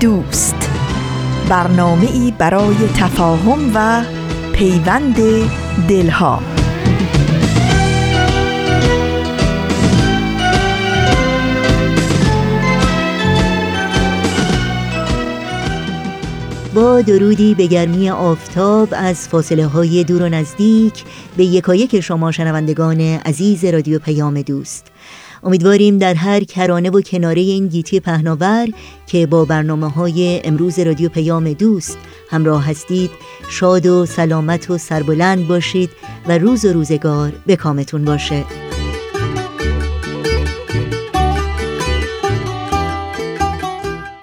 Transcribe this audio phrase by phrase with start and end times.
[0.00, 0.70] دوست.
[1.48, 4.04] برنامه ای برای تفاهم و
[4.52, 5.16] پیوند
[5.88, 6.42] دلها.
[16.74, 21.04] با درودی به گرمی آفتاب از فاصله های دور و نزدیک
[21.36, 24.86] به یکایک شما شنوندگان عزیز رادیو پیام دوست.
[25.42, 28.68] امیدواریم در هر کرانه و کناره این گیتی پهناور
[29.06, 31.98] که با برنامه های امروز رادیو پیام دوست
[32.30, 33.10] همراه هستید
[33.50, 35.90] شاد و سلامت و سربلند باشید
[36.28, 38.44] و روز و روزگار به کامتون باشه.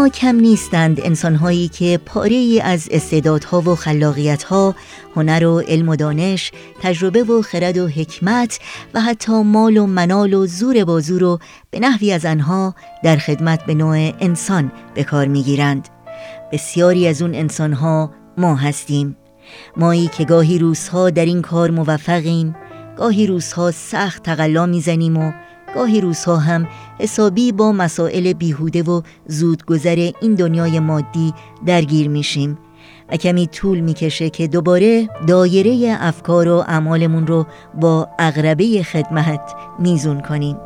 [0.09, 4.75] کم نیستند انسانهایی که پاره از استعدادها و خلاقیتها،
[5.17, 6.53] هنر و علم و دانش،
[6.83, 8.59] تجربه و خرد و حکمت
[8.95, 11.39] و حتی مال و منال و زور بازو رو
[11.71, 12.75] به نحوی از آنها
[13.05, 15.89] در خدمت به نوع انسان به کار می‌گیرند.
[16.53, 19.17] بسیاری از اون انسانها ما هستیم.
[19.77, 22.57] مایی که گاهی روزها در این کار موفقیم،
[22.97, 25.33] گاهی روزها سخت تقلا می‌زنیم و
[25.75, 26.69] گاهی روزها هم
[26.99, 31.35] حسابی با مسائل بیهوده و زودگذر این دنیای مادی
[31.67, 32.59] درگیر میشیم
[33.13, 37.47] و کمی طول می‌کشه که دوباره دایره افکار و اعمالمون رو
[37.81, 40.57] با اغربه خدمت میزون کنیم.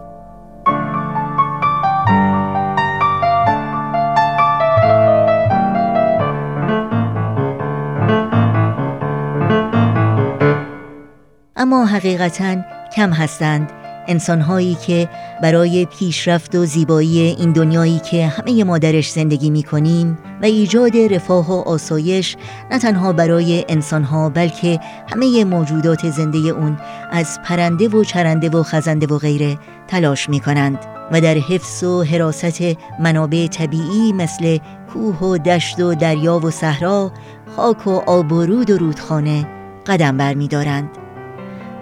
[11.56, 12.56] اما حقیقتا
[12.96, 13.81] کم هستند.
[14.08, 15.08] انسانهایی که
[15.42, 20.96] برای پیشرفت و زیبایی این دنیایی که همه ما درش زندگی می کنیم و ایجاد
[20.96, 22.36] رفاه و آسایش
[22.70, 24.80] نه تنها برای انسانها بلکه
[25.12, 26.76] همه موجودات زنده اون
[27.10, 30.78] از پرنده و چرنده و خزنده و غیره تلاش می کنند
[31.12, 32.62] و در حفظ و حراست
[33.00, 34.58] منابع طبیعی مثل
[34.92, 37.12] کوه و دشت و دریا و صحرا
[37.56, 39.46] خاک و آب و رود و رودخانه
[39.86, 41.01] قدم برمیدارند.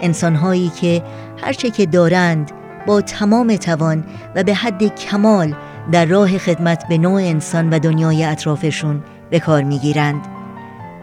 [0.02, 1.02] انسانهایی که
[1.42, 2.50] هرچه که دارند
[2.86, 4.04] با تمام توان
[4.34, 5.54] و به حد کمال
[5.92, 10.20] در راه خدمت به نوع انسان و دنیای اطرافشون به کار می‌گیرند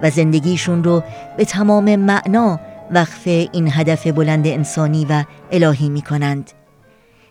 [0.04, 1.04] و زندگیشون رو
[1.38, 2.60] به تمام معنا
[2.92, 6.52] وقف این هدف بلند انسانی و الهی می کنند.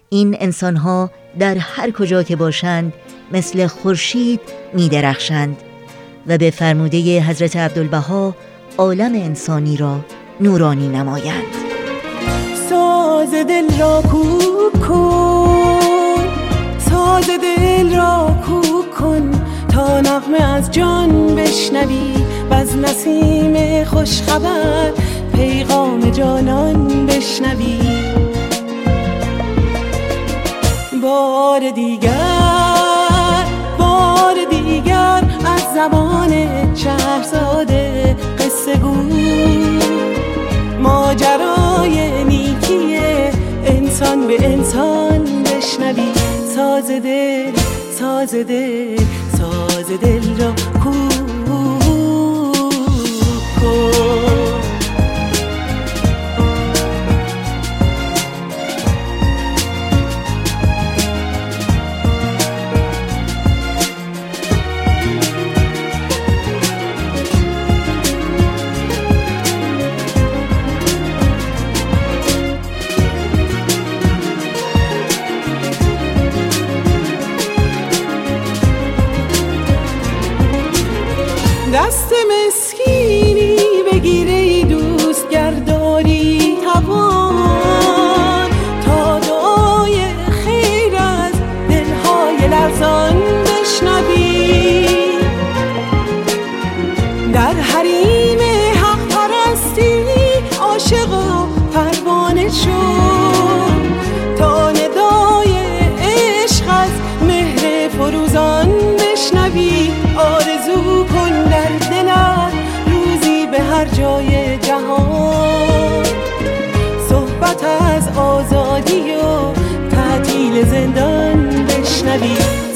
[0.08, 2.92] این انسانها در هر کجا که باشند
[3.32, 4.40] مثل خورشید
[4.74, 5.56] می درخشند
[6.26, 8.34] و به فرموده حضرت عبدالبها
[8.78, 10.00] عالم انسانی را
[10.40, 11.54] نورانی نمایند.
[12.70, 16.16] ساز دل را کوک کن
[16.78, 19.30] ساز دل را کوک کن
[19.68, 22.14] تا نغمه از جان بشنوی
[22.50, 24.92] و از نسیم خوشخبر
[25.34, 27.80] پیغام جانان بشنوی.
[31.02, 33.44] بار دیگر
[33.78, 36.32] بار دیگر از زمان
[36.74, 38.16] شهرزاده
[46.86, 47.52] ساز دل
[47.98, 48.96] ساز دل
[49.38, 50.52] ساز دل را
[50.82, 50.90] کو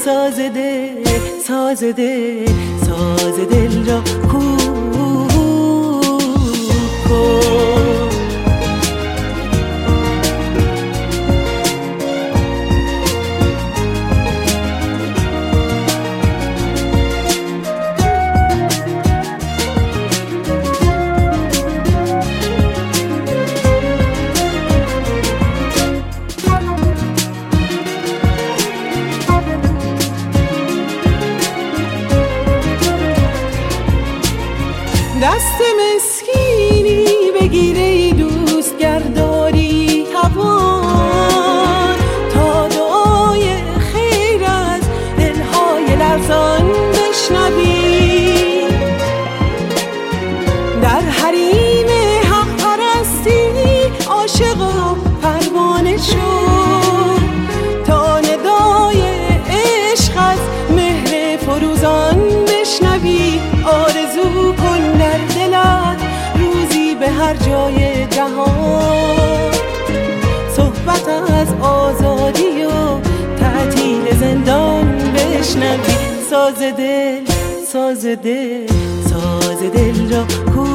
[0.05, 1.03] ساز دل
[1.47, 2.45] ساز دل
[2.85, 4.01] ساز دل را
[4.31, 4.41] کو
[75.51, 76.21] بشنوی.
[76.29, 77.25] ساز دل
[77.73, 78.67] ساز دل
[79.09, 80.65] ساز دل را کو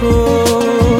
[0.00, 0.91] کن.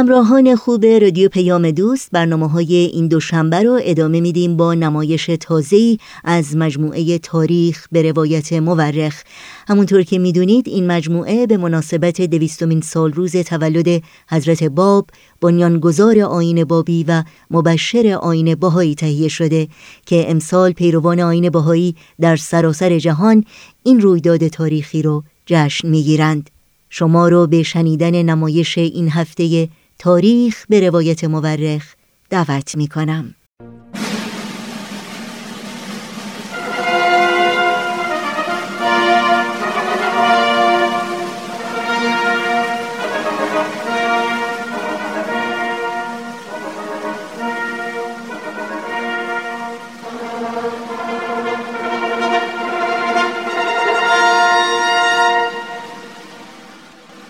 [0.00, 5.98] همراهان خوب رادیو پیام دوست برنامه های این دوشنبه رو ادامه میدیم با نمایش تازه‌ای
[6.24, 9.22] از مجموعه تاریخ به روایت مورخ.
[9.68, 15.10] همونطور که می‌دونید این مجموعه به مناسبت دویستمین سال روز تولد حضرت باب
[15.40, 19.68] بنیانگذار آین بابی و مبشر آین باهایی تهیه شده
[20.06, 23.44] که امسال پیروان آین باهایی در سراسر جهان
[23.82, 26.50] این رویداد تاریخی رو جشن می‌گیرند.
[26.90, 29.68] شما رو به شنیدن نمایش این هفته
[30.02, 31.94] تاریخ به روایت مورخ
[32.30, 33.34] دعوت می کنم.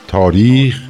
[0.09, 0.90] تاریخ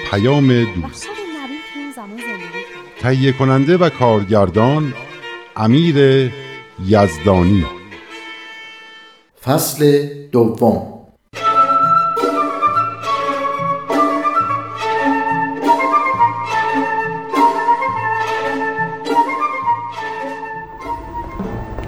[0.11, 1.07] پیام دوست.
[3.01, 4.93] تهیه کننده و کارگردان
[5.55, 6.31] امیر
[6.85, 7.65] یزدانی.
[9.43, 10.87] فصل دوم.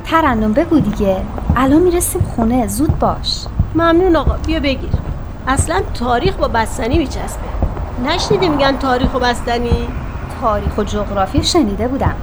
[0.06, 1.26] ترنم بگو دیگه.
[1.56, 2.68] الان می‌رسیم خونه.
[2.68, 3.46] زود باش.
[3.76, 4.38] ممنون آقا.
[4.38, 4.90] بیا بگیر.
[5.48, 7.53] اصلا تاریخ با بستنی میچسبه.
[8.02, 9.88] نشنیده میگن تاریخ و بستنی.
[10.42, 12.16] تاریخ و جغرافی شنیده بودم.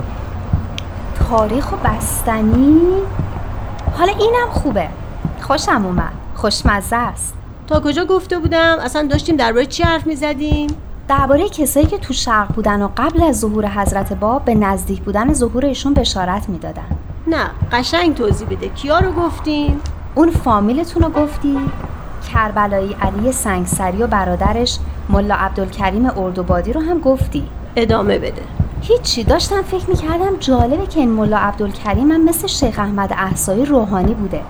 [1.28, 2.80] تاریخ و بستنی؟
[3.98, 4.88] حالا اینم خوبه.
[5.40, 6.12] خوشم اومد.
[6.34, 7.34] خوشمزه است.
[7.66, 10.70] تا کجا گفته بودم؟ اصلا داشتیم درباره چی حرف می‌زدیم؟
[11.08, 15.32] درباره کسایی که تو شرق بودن و قبل از ظهور حضرت باب به نزدیک بودن
[15.32, 16.86] ظهور ایشون بشارت می‌دادن.
[17.26, 18.68] نه قشنگ توضیح بده.
[18.68, 19.80] کیا رو گفتیم
[20.14, 21.58] اون فامیلتون رو گفتی؟
[22.32, 27.42] کربلایی علی سنگسری و برادرش ملا عبدالکریم اردوبادی رو هم گفتی.
[27.76, 28.42] ادامه بده.
[28.82, 34.14] هیچی داشتم فکر می‌کردم جالبه که این ملا عبدالکریم هم مثل شیخ احمد احسایی روحانی
[34.14, 34.40] بوده.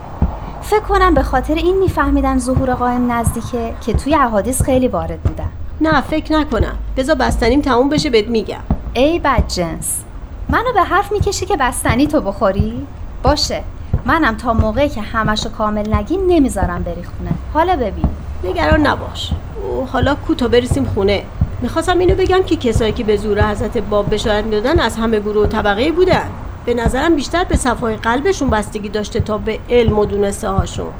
[0.62, 5.48] فکر کنم به خاطر این میفهمیدن ظهور قائم نزدیکه که توی احادیث خیلی وارد بودن
[5.80, 6.74] نه فکر نکنم.
[6.96, 8.60] بذار بستنیم تموم بشه بهت میگم.
[8.92, 10.02] ای بدجنس.
[10.48, 12.86] منو به حرف می‌کشی که بستنی تو بخوری؟
[13.22, 13.62] باشه.
[14.04, 17.30] منم تا موقعی که همشو کامل نگی نمی‌ذارم بری خونه.
[17.54, 18.06] حالا ببین.
[18.44, 19.30] نگران نباش.
[19.62, 21.22] او حالا کو تا برسیم خونه.
[21.62, 25.44] می‌خواستم اینو بگم که کسایی که به زور حضرت باب بشارت می‌دادن از همه گروه
[25.44, 26.28] و طبقه بودن.
[26.66, 30.90] به نظرم بیشتر به صفای قلبشون بستگی داشته تا به علم و دونسته هاشون.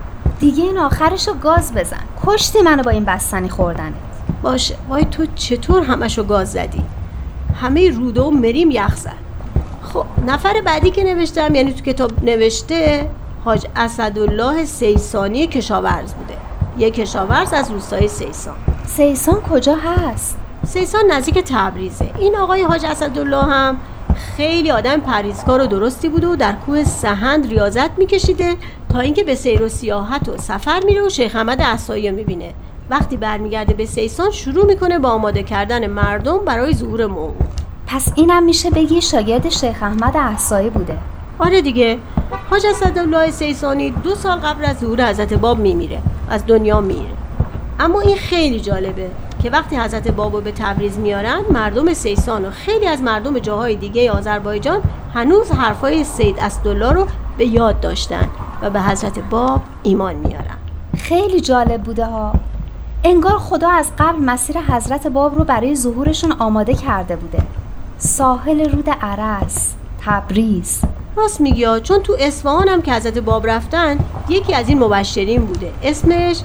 [0.40, 2.04] دیگه این آخرشو گاز بزن.
[2.26, 3.92] کشتی منو با این بستنی خوردنت.
[4.42, 4.74] باشه.
[4.88, 6.84] وای تو چطور همشو گاز زدی؟
[7.60, 9.29] همه روده و مریم یخ زد.
[9.92, 13.10] خب نفر بعدی که نوشتم یعنی تو کتاب نوشته
[13.44, 16.34] حاج اسدالله سیسانی کشاورز بوده.
[16.78, 18.54] یه کشاورز از روستای سیسان.
[18.86, 22.10] سیسان کجا هست؟ سیسان نزدیک تبریزه.
[22.18, 23.76] این آقای حاج اسدالله هم
[24.36, 28.54] خیلی آدم پریزکار و درستی بوده و در کوه سهند ریاضت میکشیده
[28.92, 32.52] تا اینکه به سیر و سیاحت و سفر میره و شیخ احمد احسایی می‌بینه.
[32.90, 37.60] وقتی برمیگرده به سیسان شروع می‌کنه با آماده کردن مردم برای ظهور موعود.
[37.92, 40.98] پس اینم میشه بگی شاگرد شیخ احمد احسایی بوده.
[41.38, 41.98] آره دیگه.
[42.50, 45.98] حاج اسدالله سیسانی دو سال قبل از ظهور حضرت باب میمیره.
[46.28, 47.10] از دنیا میره
[47.80, 49.10] اما این خیلی جالبه
[49.42, 54.10] که وقتی حضرت بابو به تبریز میارن مردم سیسان و خیلی از مردم جاهای دیگه
[54.10, 54.82] آذربایجان
[55.14, 57.06] هنوز حرفای سید اسدالله رو
[57.38, 58.28] به یاد داشتن
[58.62, 60.56] و به حضرت باب ایمان میارن.
[60.96, 62.32] خیلی جالب بوده ها.
[63.04, 67.42] انگار خدا از قبل مسیر حضرت باب رو برای ظهورشون آماده کرده بوده.
[68.02, 70.80] ساحل رود عرس تبریز.
[71.16, 75.72] راست میگی چون تو اصفهان هم که حضرت باب رفتن یکی از این مبشرین بوده.
[75.82, 76.40] اسمش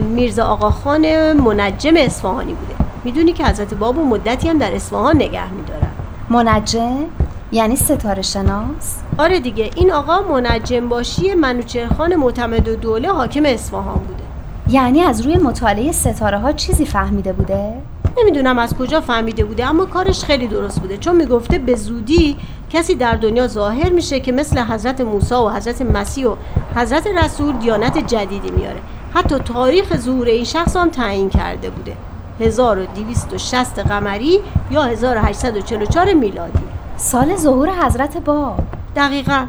[0.00, 2.74] میرزا آقاخان منجم اصفهانی بوده.
[3.04, 5.90] می‌دونی که حضرت باب و مدتی هم در اصفهان نگه میدارن.
[6.30, 7.04] منجم؟
[7.52, 13.98] یعنی ستاره شناس؟ آره دیگه این آقا منجم باشی منوچهرخان معتمد و دوله حاکم اصفهان
[13.98, 14.22] بوده.
[14.68, 17.74] یعنی از روی مطالعه ستاره ها چیزی فهمیده بوده؟
[18.18, 20.96] نمی‌دونم از کجا فهمیده بوده اما کارش خیلی درست بوده.
[20.96, 22.36] چون می‌گفته به زودی
[22.70, 26.36] کسی در دنیا ظاهر میشه که مثل حضرت موسی و حضرت مسیح و
[26.76, 28.80] حضرت رسول دیانت جدیدی میاره.
[29.14, 31.96] حتی تاریخ ظهور این شخص هم تعیین کرده بوده.
[32.40, 36.58] 1260 قمری یا 1844 میلادی.
[36.96, 38.58] سال ظهور حضرت باب.
[38.96, 39.46] دقیقا.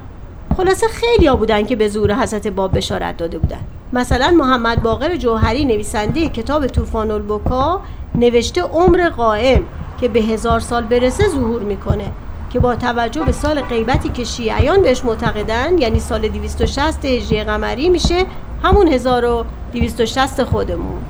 [0.57, 3.59] خلاصه خیلی ها بودن که به ظهور حضرت باب بشارت داده بودن.
[3.93, 7.81] مثلا محمد باقر جوهری نویسنده کتاب طوفان البکا
[8.17, 9.63] نوشته عمر قائم
[10.01, 12.11] که به هزار سال برسه ظهور می‌کنه
[12.49, 17.89] که با توجه به سال غیبتی که شیعیان بهش معتقدن یعنی سال 260 هجری قمری
[17.89, 18.25] میشه
[18.63, 21.01] همون 1260 خودمون.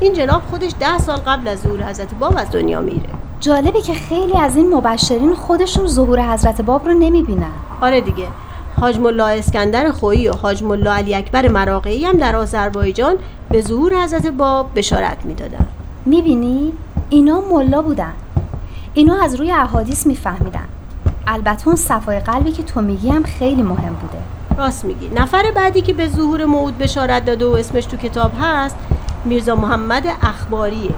[0.00, 3.08] این جناب خودش ده سال قبل از ظهور حضرت باب از دنیا میره.
[3.40, 7.52] جالبه که خیلی از این مبشرین خودشون ظهور حضرت باب رو نمی‌بینن.
[7.80, 8.26] آره دیگه.
[8.80, 13.16] حاج ملا اسکندر خویی و حاج ملا علی اکبر مراقعی هم در آذربایجان
[13.50, 15.66] به ظهور حضرت باب بشارت می‌دادن.
[16.08, 16.72] می‌بینی؟
[17.10, 18.12] اینا ملا بودن.
[18.94, 20.68] اینا از روی احادیث میفهمیدن.
[21.26, 24.18] البته اون صفای قلبی که تو میگی هم خیلی مهم بوده.
[24.58, 25.08] راست میگی.
[25.08, 28.76] نفر بعدی که به ظهور موعود بشارت داده و اسمش تو کتاب هست
[29.24, 30.94] میرزا محمد اخباریه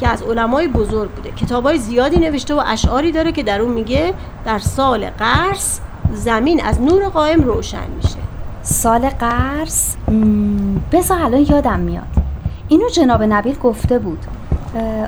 [0.00, 1.30] که از علمای بزرگ بوده.
[1.30, 5.80] کتابای زیادی نوشته و اشعاری داره که در اون میگه در سال قرص
[6.12, 8.18] زمین از نور قائم روشن میشه.
[8.62, 12.06] سال قرص؟ مم، بذار الان یادم میاد.
[12.68, 14.18] اینو جناب نبیل گفته بود.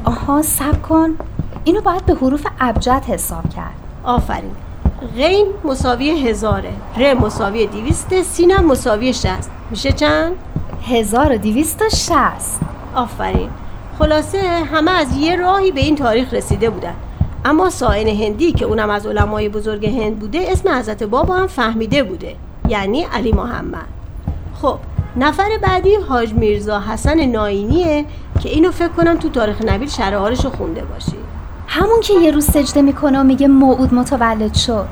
[0.04, 1.08] آها سب کن.
[1.64, 3.74] اینو باید به حروف ابجد حساب کرد.
[4.04, 4.50] آفرین.
[5.16, 6.72] غین مساوی هزاره.
[6.96, 10.32] ر مساوی دیویسته سینم مساوی شست میشه چند؟
[10.82, 12.60] 1260
[12.94, 13.50] آفرین.
[13.98, 14.38] خلاصه
[14.72, 16.94] همه از یه راهی به این تاریخ رسیده بودن.
[17.44, 22.02] اما ساین هندی که اونم از علمای بزرگ هند بوده اسم حضرت بابا هم فهمیده
[22.02, 22.36] بوده.
[22.68, 23.86] یعنی علی محمد.
[24.62, 24.78] خب
[25.18, 28.04] نفر بعدی حاج میرزا حسن ناینیه
[28.40, 31.16] که اینو فکر کنم تو تاریخ نبیل شرحالش رو خونده باشی.
[31.66, 34.86] همون که یه روز سجده می‌کنه و میگه موعود متولد شد.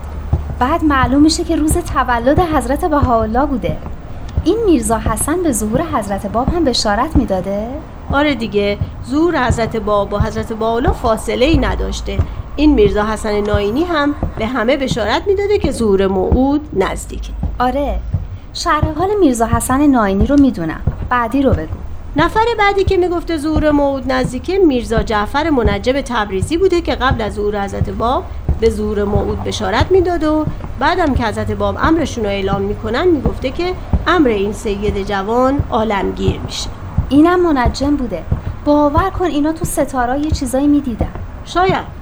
[0.58, 3.76] بعد معلوم میشه که روز تولد حضرت بهاءالله بوده.
[4.44, 7.68] این میرزا حسن به ظهور حضرت باب هم بشارت می‌داده؟
[8.12, 8.78] آره دیگه
[9.10, 12.18] ظهور حضرت باب و حضرت باولا فاصله ای نداشته.
[12.56, 17.32] این میرزا حسن ناینی هم به همه بشارت می‌داده که ظهور موعود نزدیکه.
[17.58, 17.98] آره
[18.58, 20.80] شرح حال میرزا حسن ناینی رو می‌دونم.
[21.10, 21.76] بعدی رو بگو.
[22.16, 27.34] نفر بعدی که می‌گفته ظهور موعود نزدیکه میرزا جعفر منجب تبریزی بوده که قبل از
[27.34, 28.24] ظهور حضرت باب
[28.60, 30.44] به ظهور موعود بشارت می‌داد و
[30.78, 33.72] بعدم که حضرت باب امرشون رو اعلام می‌کنن می‌گفته که
[34.06, 36.70] امر این سید جوان عالمگیر میشه.
[37.08, 38.22] اینم منجم بوده.
[38.64, 41.12] باور کن اینا تو ستاره یه چیزایی می‌دیدن.
[41.44, 41.95] شاید.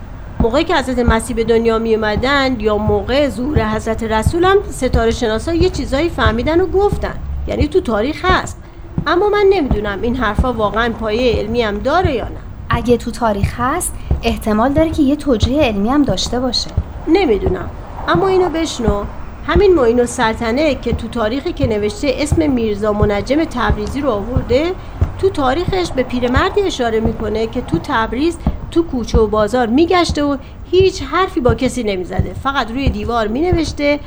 [0.45, 5.11] موقعی که حضرت مسیح به دنیا می اومدن یا موقع ظهور حضرت رسول هم ستاره
[5.11, 7.15] شناسا یه چیزایی فهمیدن و گفتن.
[7.47, 8.63] یعنی تو تاریخ هست.
[9.07, 12.37] اما من نمی‌دونم این حرفا واقعا پایه علمی هم داره یا نه.
[12.71, 16.71] اگه تو تاریخ هست احتمال داره که یه توجیه علمی هم داشته باشه.
[17.09, 17.71] نمی‌دونم.
[18.09, 19.05] اما اینو بشنو.
[19.47, 24.73] همین معین السلطنه که تو تاریخی که نوشته اسم میرزا منجم تبریزی رو آورده
[25.19, 28.39] تو تاریخش به پیرمردی اشاره می‌کنه که تو تبریز
[28.75, 30.37] تو کوچه و بازار میگشته و
[30.71, 32.35] هیچ حرفی با کسی نمی‌زده.
[32.43, 34.01] فقط روی دیوار مینوشته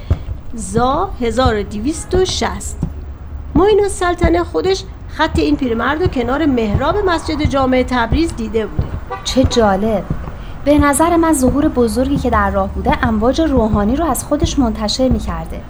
[0.54, 2.78] زا 1260
[3.56, 8.88] معین السلطنه خودش خط این پیرمرد رو کنار محراب مسجد جامع تبریز دیده بوده.
[9.24, 10.04] چه جالب.
[10.66, 15.10] به نظر من ظهور بزرگی که در راه بوده امواج روحانی رو از خودش منتشر
[15.10, 15.62] می‌کرده.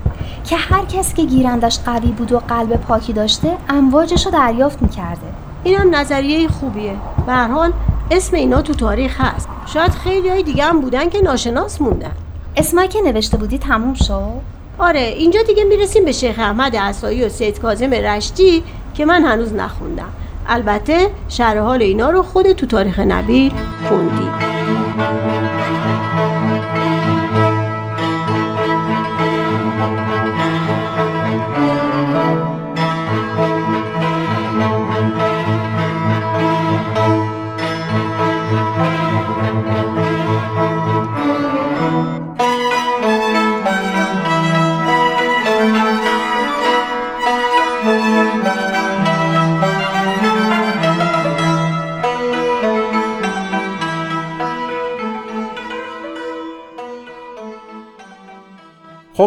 [0.45, 5.27] که هر کس که گیرندش قوی بود و قلب پاکی داشته امواجش رو دریافت می‌کرده.
[5.63, 6.95] این هم نظریه خوبیه.
[7.25, 7.71] به حال
[8.11, 9.49] اسم اینا تو تاریخ هست.
[9.65, 12.11] شاید خیلی های دیگه هم بودن که ناشناس موندن.
[12.57, 14.41] اسمایی که نوشته بودی تموم شد؟
[14.77, 19.53] آره اینجا دیگه می‌رسیم به شیخ احمد عصایی و سید کاظم رشتی که من هنوز
[19.53, 20.09] نخوندم.
[20.47, 23.51] البته شرح حال اینا رو خود تو تاریخ نبیل
[23.87, 24.46] خوندی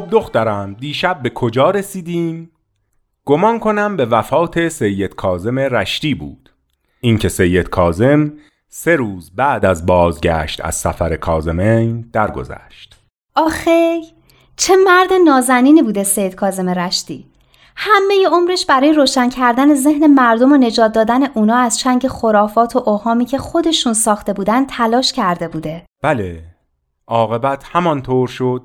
[0.01, 2.51] خب دخترم دیشب به کجا رسیدیم؟
[3.25, 6.51] گمان کنم به وفات سید کازم رشتی بود.
[7.01, 8.33] اینکه سید کازم
[8.69, 12.97] سه روز بعد از بازگشت از سفر کازمین درگذشت.
[13.35, 14.01] آخه
[14.57, 17.27] چه مرد نازنینی بوده سید کازم رشتی.
[17.77, 22.83] همه عمرش برای روشن کردن ذهن مردم و نجات دادن اونا از چنگ خرافات و
[22.87, 25.83] اوهامی که خودشون ساخته بودن تلاش کرده بوده.
[26.03, 26.43] بله
[27.07, 28.63] عاقبت همانطور شد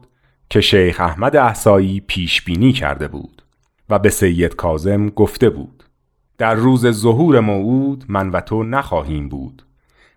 [0.49, 3.43] که شیخ احمد احسایی پیش بینی کرده بود
[3.89, 5.83] و به سید کازم گفته بود
[6.37, 9.65] در روز ظهور موعود من و تو نخواهیم بود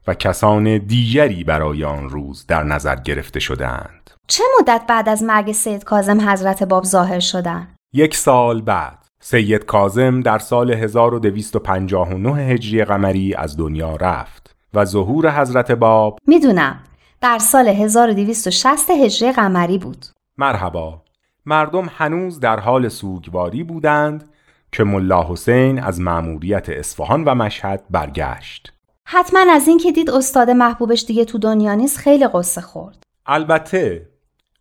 [0.07, 5.53] و کسان دیگری برای آن روز در نظر گرفته شدند چه مدت بعد از مرگ
[5.53, 8.99] سید کازم حضرت باب ظاهر شدن؟ یک سال بعد.
[9.21, 16.81] سید کازم در سال 1259 هجری قمری از دنیا رفت و ظهور حضرت باب می‌دونم
[17.21, 20.07] در سال 1260 هجری قمری بود.
[20.39, 21.03] مرحبا.
[21.47, 24.31] مردم هنوز در حال سوگواری بودند
[24.73, 28.73] که ملا حسین از مأموریت اصفهان و مشهد برگشت.
[29.05, 33.03] حتما از این که دید استاد محبوبش دیگه تو دنیا نیست خیلی قصه خورد.
[33.27, 34.09] البته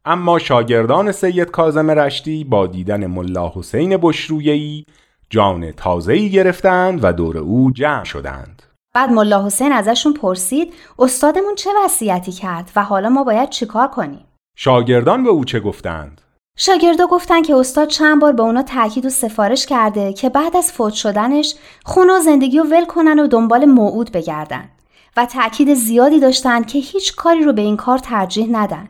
[0.06, 4.86] اما شاگردان سید کازم رشتی با دیدن ملا حسین بشرویهی
[5.30, 8.64] جان تازه‌ای گرفتند و دور او جمع شدند.
[8.96, 14.26] بعد ملا حسین ازشون پرسید استادمون چه وصیتی کرد و حالا ما باید چیکار کنیم؟
[14.60, 16.22] شاگردان به او چه گفتند؟
[16.58, 20.72] شاگردا گفتن که استاد چند بار به اونا تاکید و سفارش کرده که بعد از
[20.72, 24.70] فوت شدنش خونه و زندگی رو ول کنن و دنبال موعود بگردن
[25.18, 28.90] و تاکید زیادی داشتن که هیچ کاری رو به این کار ترجیح ندن.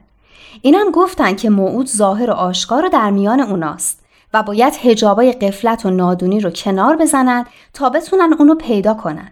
[0.62, 5.86] اینم گفتن که موعود ظاهر و آشکار رو در میان اوناست و باید هجابای قفلت
[5.86, 9.32] و نادونی رو کنار بزنن تا بتونن اونو پیدا کنن.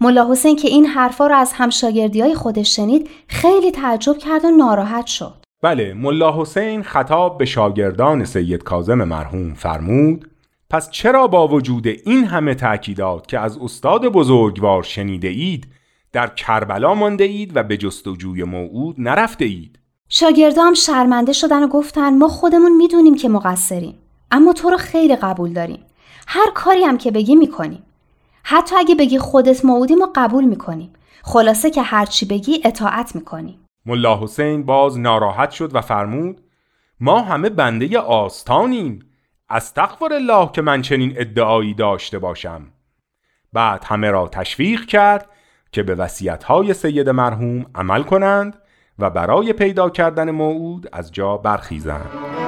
[0.00, 4.50] ملا حسین که این حرفا رو از همشاگردی های خودش شنید خیلی تعجب کرد و
[4.50, 5.45] ناراحت شد.
[5.62, 10.30] بله ملا حسین خطاب به شاگردان سید کازم مرحوم فرمود
[10.70, 15.66] پس چرا با وجود این همه تأکیدات که از استاد بزرگوار شنیده اید
[16.12, 22.18] در کربلا مانده اید و به جستجوی موعود نرفته اید؟ شاگردام شرمنده شدن و گفتن
[22.18, 23.94] ما خودمون می‌دونیم که مقصریم
[24.30, 25.80] اما تو رو خیلی قبول داریم.
[26.26, 27.82] هر کاری هم که بگی می‌کنیم.
[28.42, 30.92] حتی اگه بگی خودت موعودیم و قبول می‌کنیم.
[31.22, 33.65] خلاصه که هرچی بگی اطاعت می‌کنیم.
[33.86, 36.40] ملا حسین باز ناراحت شد و فرمود
[37.00, 38.98] ما همه بنده آستانیم.
[39.48, 42.72] استغفر الله که من چنین ادعایی داشته باشم.
[43.52, 45.28] بعد همه را تشویق کرد
[45.72, 48.58] که به وصیت‌های سید مرحوم عمل کنند
[48.98, 52.45] و برای پیدا کردن موعود از جا برخیزند.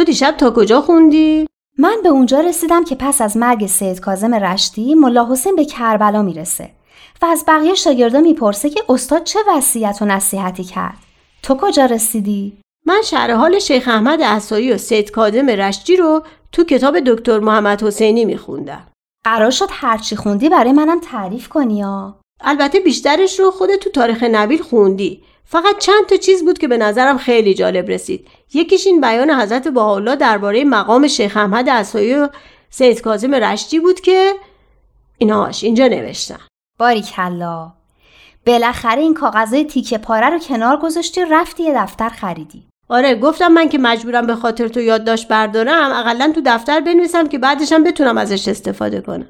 [0.00, 1.46] تو دیشب تا کجا خوندی؟
[1.78, 6.22] من به اونجا رسیدم که پس از مرگ سید کازم رشتی ملا حسین به کربلا
[6.22, 6.70] می‌رسه
[7.22, 10.96] و از بقیه شاگردا می‌پرسه که استاد چه وصیت و نصیحتی کرد.
[11.42, 12.52] تو کجا رسیدی؟
[12.86, 17.82] من شرح حال شیخ احمد احسایی و سید کادم رشتی رو تو کتاب دکتر محمد
[17.82, 18.86] حسینی میخوندم.
[19.24, 24.22] قرار شد هرچی خوندی برای منم تعریف کنی یا البته بیشترش رو خودت تو تاریخ
[24.22, 25.22] نبیل خوندی.
[25.50, 28.28] فقط چند تا چیز بود که به نظرم خیلی جالب رسید.
[28.54, 32.28] یکیش این بیان حضرت بهاءالله درباره مقام شیخ احمد عصایی و
[32.70, 34.32] سید کاظم رشتی بود که
[35.18, 36.40] ایناش اینجا نوشتم
[36.78, 37.72] باریکلا
[38.46, 42.62] بالاخره این کاغذهای تیکه پاره رو کنار گذاشتی رفتی یه دفتر خریدی.
[42.88, 47.38] آره گفتم من که مجبورم به خاطر تو یادداشت بردارم اقلا تو دفتر بنویسم که
[47.38, 49.28] بعدشم بتونم ازش استفاده کنم.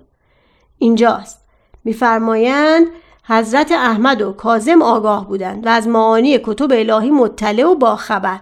[0.79, 1.41] اینجاست.
[1.85, 2.87] میفرمایند
[3.31, 8.41] حضرت احمد و کازم آگاه بودند و از معانی کتب الهی مطلع و باخبر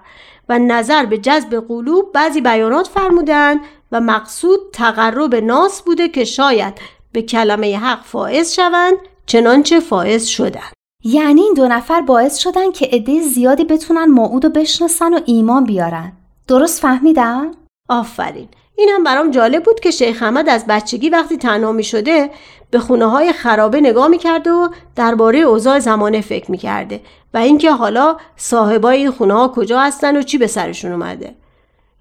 [0.49, 3.61] و نظر به جذب قلوب بعضی بیانات فرمودند
[3.93, 6.75] و مقصود تقرب ناس بوده که شاید
[7.13, 8.95] به کلمه حق فائز شوند
[9.27, 10.73] چنانچه فائز شدند.
[11.05, 15.65] یعنی این دو نفر باعث شدن که عده زیادی بتونن موعود و بشناسن و ایمان
[15.65, 16.13] بیارن.
[16.49, 17.51] درست فهمیدم؟
[17.89, 18.49] آفرین.
[18.79, 22.31] این هم برام جالب بود که شیخ احمد از بچگی وقتی تنها می شده
[22.71, 27.01] به خونه های خرابه نگاه می‌کرده و درباره اوضاع زمانه فکر می‌کرده
[27.35, 31.35] و اینکه حالا صاحبای این خونه ها کجا هستن و چی به سرشون اومده.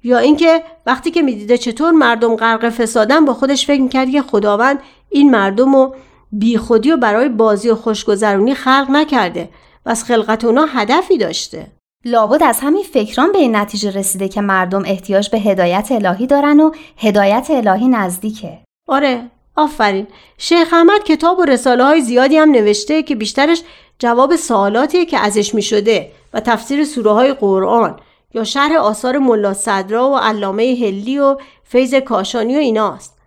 [0.04, 4.80] یا اینکه وقتی که می‌دیده چطور مردم غرق فسادن با خودش فکر می‌کرد که خداوند
[5.10, 5.96] این مردم رو
[6.32, 9.50] بیخودی و برای بازی و خوشگذرونی خلق نکرده
[9.86, 11.77] و از خلقت اونا هدفی داشته.
[12.08, 16.60] لابد از همین فکران به این نتیجه رسیده که مردم احتیاج به هدایت الهی دارن
[16.60, 23.04] و هدایت الهی نزدیکه آره آفرین شیخ احمد کتاب و رساله های زیادی هم نوشته
[23.04, 23.63] که بیشترش
[24.00, 28.00] جواب سوالاتیه که ازش می شده و تفسیر سوره های قرآن
[28.34, 33.17] یا شرح آثار ملا صدرا و علامه هلی و فیض کاشانی و ایناست.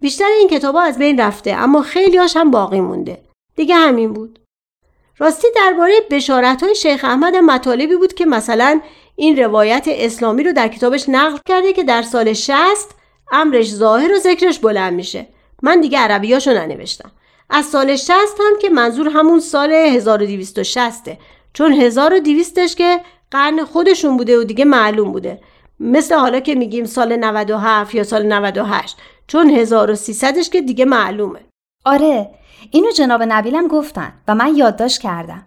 [0.00, 3.18] بیشتر این کتاب از بین رفته اما خیلیاش هم باقی مونده.
[3.56, 4.38] دیگه همین بود.
[5.22, 8.80] راستی درباره بشارت های شیخ احمد مطالبی بود که مثلا
[9.16, 12.56] این روایت اسلامی رو در کتابش نقل کرده که در سال 60
[13.32, 15.26] امرش ظاهر و ذکرش بلند میشه.
[15.62, 17.10] من دیگه عربیاشو ننوشتم.
[17.50, 21.02] از سال 60 هم که منظور همون سال 1260
[21.52, 25.40] چون 1200ش که قرن خودشون بوده و دیگه معلوم بوده.
[25.80, 31.40] مثل حالا که میگیم سال 97 یا سال 98 چون 1300ش که دیگه معلومه.
[31.84, 32.30] آره
[32.70, 35.42] اینو جناب نبیلم گفتن و من یادداشت کردم.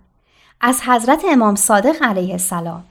[0.62, 2.84] از حضرت امام صادق علیه السلام.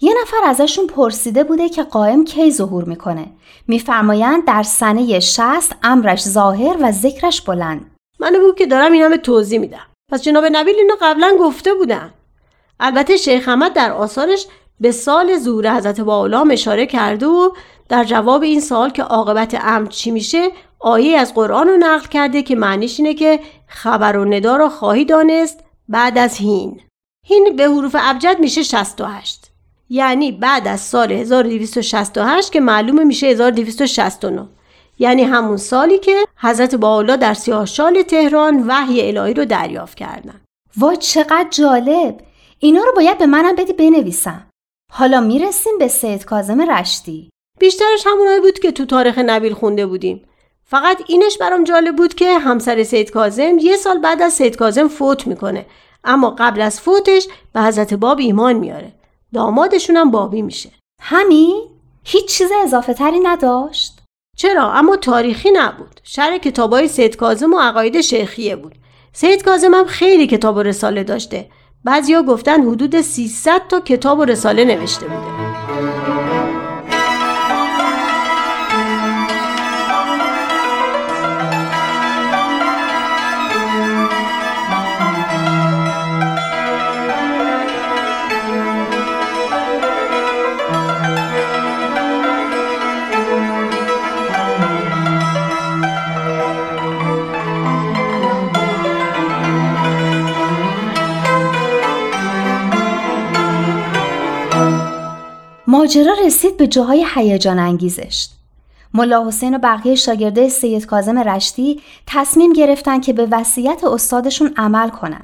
[0.00, 3.26] یه نفر ازشون پرسیده بوده که قائم کی ظهور می‌کنه.
[3.68, 7.90] میفرمایند در سنه شست امرش ظاهر و ذکرش بلند.
[8.20, 9.86] من بود که دارم این همه توضیح میدم.
[10.12, 12.10] پس جناب نبیل اینو قبلا گفته بودن.
[12.80, 14.46] البته شیخ احمد در آثارش
[14.80, 17.50] به سال ظهور حضرت باولا اشاره کرده و
[17.90, 20.48] در جواب این سال که عاقبت امر چی میشه
[20.78, 25.04] آیه از قرآن رو نقل کرده که معنیش اینه که خبر و ندا رو خواهی
[25.04, 26.80] دانست بعد از هین.
[27.26, 29.50] هین به حروف ابجد میشه 68
[29.88, 34.48] یعنی بعد از سال 1268 که معلوم میشه 1269
[34.98, 40.40] یعنی همون سالی که حضرت باولا در سیاهشال تهران وحی الهی رو دریافت کردن.
[40.76, 42.20] وا چقدر جالب.
[42.58, 44.46] اینا رو باید به منم بدی بنویسم.
[44.92, 47.30] حالا می‌رسیم به سید کازم رشتی.
[47.60, 50.24] بیشترش همونایی بود که تو تاریخ نبیل خونده بودیم.
[50.64, 54.88] فقط اینش برام جالب بود که همسر سید کازم یه سال بعد از سید کازم
[54.88, 55.66] فوت می‌کنه.
[56.04, 58.92] اما قبل از فوتش به حضرت باب ایمان میاره.
[59.34, 60.70] دامادشون هم بابی میشه.
[61.00, 61.62] همین
[62.04, 63.98] هیچ چیز اضافه تری نداشت؟
[64.36, 66.00] چرا؟ اما تاریخی نبود.
[66.02, 68.74] شرح کتابای سید کازم و عقاید شیخیه بود.
[69.12, 71.50] سید کازم هم خیلی کتاب و رساله داشته.
[71.84, 75.49] بعضیا گفتن حدود 300 تا کتاب و رساله نوشته بوده.
[105.90, 108.28] ماجرا رسید به جاهای هیجان انگیزش.
[108.94, 114.88] ملا حسین و بقیه شاگرده سید کازم رشتی تصمیم گرفتن که به وصیت استادشون عمل
[114.88, 115.22] کنن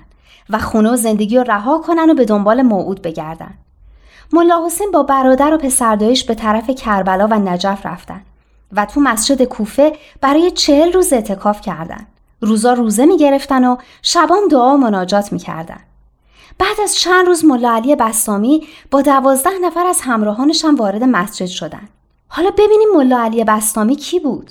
[0.50, 3.54] و خونه و زندگی رو رها کنن و به دنبال موعود بگردن.
[4.32, 8.22] ملا حسین با برادر و پسردایش به طرف کربلا و نجف رفتن
[8.72, 12.06] و تو مسجد کوفه برای چهل روز اعتکاف کردند.
[12.40, 15.80] روزا روزه می گرفتن و شبام دعا و مناجات می کردن.
[16.58, 21.46] بعد از چند روز ملا علی بستامی با دوازده نفر از همراهانش هم وارد مسجد
[21.46, 21.88] شدند.
[22.28, 24.50] حالا ببینیم ملا علی بستامی کی بود؟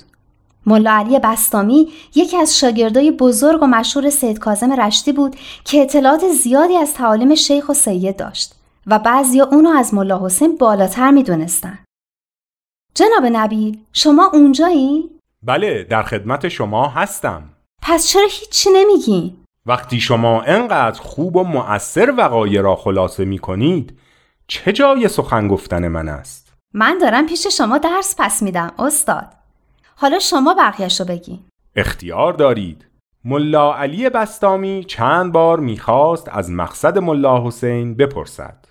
[0.66, 6.28] ملا علی بستامی یکی از شاگردای بزرگ و مشهور سید کازم رشتی بود که اطلاعات
[6.28, 8.54] زیادی از تعالیم شیخ و سید داشت
[8.86, 11.78] و بعضیا اونو از ملا حسین بالاتر می‌دونستن.
[12.94, 15.10] جناب نبیل شما اونجایی؟
[15.42, 17.42] بله در خدمت شما هستم
[17.82, 23.98] پس چرا هیچی نمیگین؟ وقتی شما انقدر خوب و مؤثر وقایع را خلاصه می کنید
[24.46, 29.26] چه جای سخن گفتن من است؟ من دارم پیش شما درس پس میدم استاد.
[29.96, 31.38] حالا شما بقیهش رو بگین.
[31.76, 32.86] اختیار دارید
[33.24, 38.64] ملا علی بستامی چند بار می‌خواست از مقصد ملا حسین بپرسد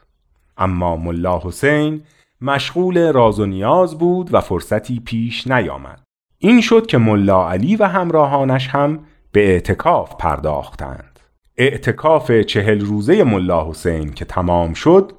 [0.58, 2.04] اما ملا حسین
[2.42, 6.02] مشغول راز و نیاز بود و فرصتی پیش نیامد
[6.38, 9.00] این شد که ملا علی و همراهانش هم
[9.36, 11.20] به اعتکاف پرداختند
[11.58, 15.12] اعتکاف چهل روزه ملا حسین که تمام شد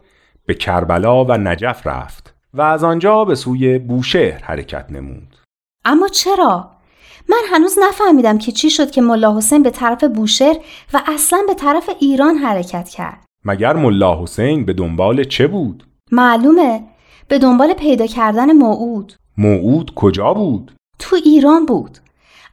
[0.46, 5.36] به کربلا و نجف رفت و از آنجا به سوی بوشهر حرکت نمود
[5.84, 6.70] اما چرا؟
[7.28, 10.56] من هنوز نفهمیدم که چی شد که ملا حسین به طرف بوشهر
[10.92, 13.24] و اصلا به طرف ایران حرکت کرد.
[13.44, 16.82] مگر ملا حسین به دنبال چه بود؟ معلومه
[17.28, 19.12] به دنبال پیدا کردن موعود.
[19.38, 21.98] موعود کجا بود؟ تو ایران بود.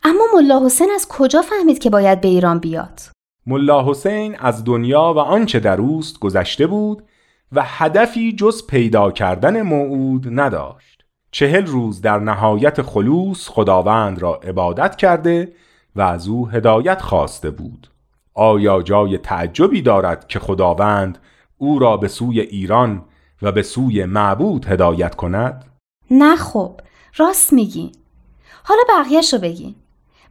[0.06, 3.00] اما ملا حسین از کجا فهمید که باید به ایران بیاد؟
[3.46, 7.04] ملا حسین از دنیا و آنچه در اوست گذشته بود
[7.52, 11.04] و هدفی جز پیدا کردن موعود نداشت.
[11.32, 15.54] چهل روز در نهایت خلوص خداوند را عبادت کرده
[15.96, 17.88] و از او هدایت خواسته بود.
[18.34, 21.18] آیا جای تعجبی دارد که خداوند
[21.58, 23.06] او را به سوی ایران
[23.42, 25.66] و به سوی معبود هدایت کند؟
[26.12, 26.82] نه خب
[27.18, 27.92] راست میگین.
[28.64, 29.76] حالا بقیهش رو بگین.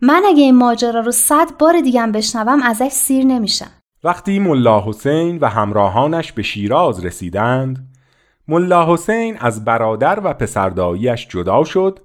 [0.04, 3.70] من اگه این ماجرا رو صد بار دیگم بشنوم ازش سیر نمیشم.
[4.04, 7.88] وقتی ملا حسین و همراهانش به شیراز رسیدند
[8.48, 11.98] ملا حسین از برادر و پسرداییش جدا شد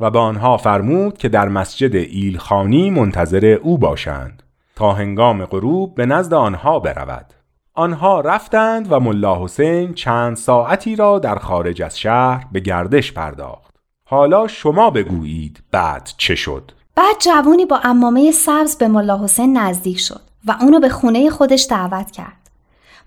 [0.00, 4.42] و به آنها فرمود که در مسجد ایلخانی منتظر او باشند
[4.76, 7.34] تا هنگام غروب به نزد آنها برود.
[7.74, 13.74] آنها رفتند و ملا حسین چند ساعتی را در خارج از شهر به گردش پرداخت.
[14.04, 16.72] حالا شما بگویید بعد چه شد.
[17.00, 21.66] بعد جوونی با امامه سبز به ملا حسین نزدیک شد و اونو به خونه خودش
[21.70, 22.50] دعوت کرد.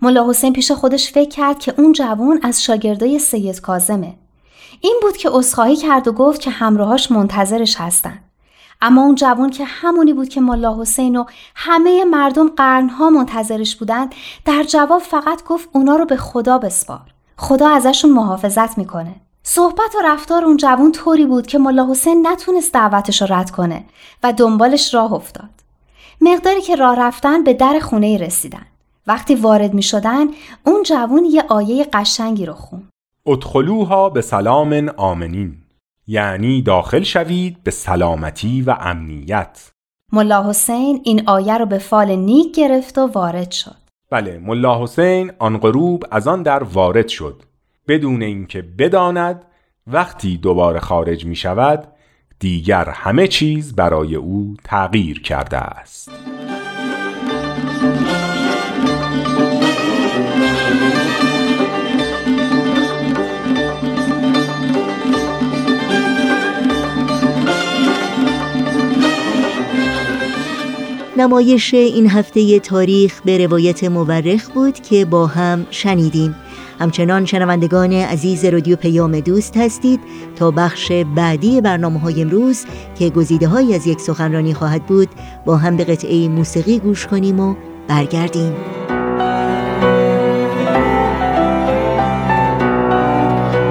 [0.02, 4.16] ملا حسین پیش خودش فکر کرد که اون جوون از شاگردای سید کازمه.
[4.82, 8.20] این بود که عذرخواهی کرد و گفت که همراهاش منتظرش هستن.
[8.82, 11.26] اما اون جوون که همونی بود که ملا حسین و
[11.56, 17.14] همه مردم قرنها منتظرش بودند در جواب فقط گفت اونا رو به خدا بسپار.
[17.38, 19.16] خدا ازشون محافظت می‌کنه.
[19.46, 23.86] صحبت و رفتار اون جوون طوری بود که ملا حسین نتونست دعوتش رو رد کنه
[24.24, 25.50] و دنبالش راه افتاد.
[26.22, 28.66] مقداری که راه رفتن به در خونه رسیدن.
[29.08, 30.28] وقتی وارد می شدن
[30.66, 32.90] اون جوون یه آیه قشنگی رو خون.
[33.26, 35.58] ادخلوها به سلام آمنین
[36.08, 39.70] یعنی داخل شوید به سلامتی و امنیت
[40.12, 43.76] ملا حسین این آیه رو به فال نیک گرفت و وارد شد.
[44.10, 47.44] بله ملا حسین آن غروب از آن در وارد شد
[47.88, 49.46] بدون اینکه بداند
[49.88, 51.88] وقتی دوباره خارج می شود
[52.40, 56.12] دیگر همه چیز برای او تغییر کرده است.
[71.18, 76.36] نمایش این هفته تاریخ به روایت مورخ بود که با هم شنیدیم.
[76.80, 80.00] همچنان شنوندگان عزیز رادیو پیام دوست هستید
[80.36, 82.66] تا بخش بعدی برنامه های امروز
[83.00, 85.10] که گزیده های از یک سخنرانی خواهد بود
[85.46, 87.56] با هم به قطعه موسیقی گوش کنیم و
[87.88, 88.54] برگردیم.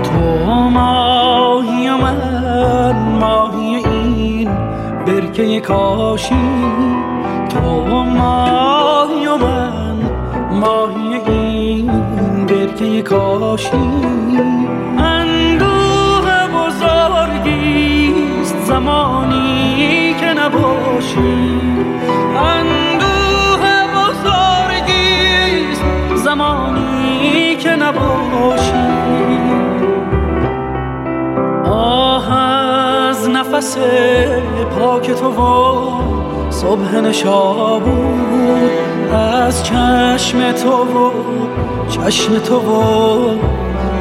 [0.02, 2.32] تو ماهی من
[5.06, 6.34] برکه کاشی.
[7.48, 7.60] تو
[8.04, 9.96] ماهی و من
[10.50, 11.90] ماهی این
[12.66, 13.76] برکه کاشی.
[14.98, 21.60] اندوه بزرگیست زمانی که نباشی.
[22.36, 23.64] اندوه
[23.96, 25.82] بزرگیست
[26.14, 28.72] زمانی که نباشی.
[31.70, 32.32] آه
[33.08, 33.78] از نفس
[34.78, 36.21] پاک تو و
[36.62, 38.70] صبح نشابود
[39.12, 41.10] از چشم تو و
[41.88, 43.36] چشم تو و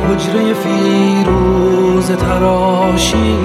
[0.08, 3.38] حجره فیروز تراشی.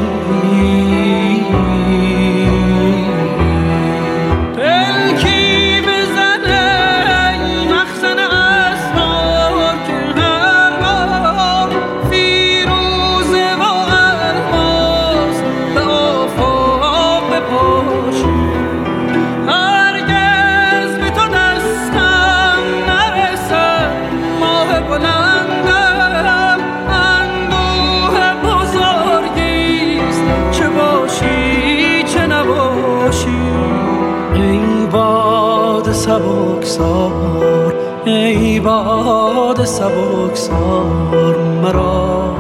[41.67, 42.35] مرا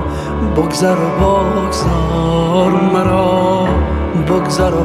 [0.56, 3.68] بگذر و بگذار مرا
[4.28, 4.84] بگذر و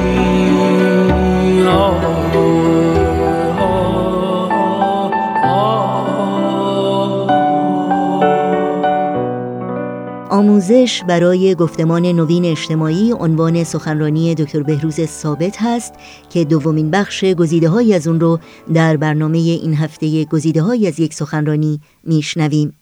[10.43, 15.95] آموزش برای گفتمان نوین اجتماعی عنوان سخنرانی دکتر بهروز ثابت هست
[16.31, 18.39] که دومین بخش گزیده های از اون رو
[18.75, 22.73] در برنامه این هفته گزیده های از یک سخنرانی میشنویم.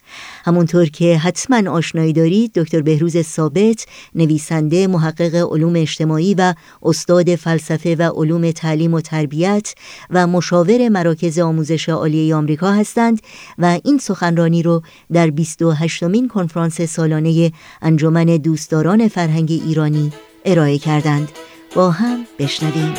[0.44, 7.96] همونطور که حتما آشنایی دارید دکتر بهروز ثابت نویسنده محقق علوم اجتماعی و استاد فلسفه
[7.96, 9.74] و علوم تعلیم و تربیت
[10.10, 13.20] و مشاور مراکز آموزش عالی آمریکا هستند
[13.58, 17.52] و این سخنرانی رو در 28 مین کنفرانس سالانه
[17.82, 20.12] انجمن دوستداران فرهنگ ایرانی
[20.44, 21.28] ارائه کردند.
[21.74, 22.94] با هم بشنویم.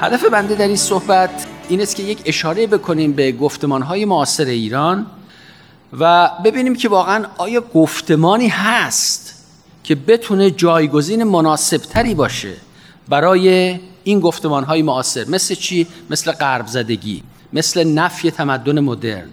[0.00, 5.06] هدف بنده در این صحبت این است که یک اشاره بکنیم به گفتمانهای معاصر ایران
[6.00, 9.44] و ببینیم که واقعا آیا گفتمانی هست
[9.84, 12.52] که بتونه جایگزین مناسبتری باشه
[13.08, 19.28] برای این گفتمانهای معاصر مثل چی؟ مثل غرب زدگی مثل نفی تمدن مدرن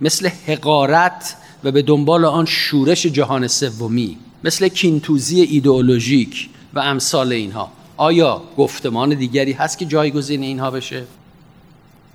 [0.00, 7.72] مثل حقارت و به دنبال آن شورش جهان سومی مثل کینتوزی ایدئولوژیک و امثال اینها
[8.02, 11.04] آیا گفتمان دیگری هست که جایگزین اینها بشه؟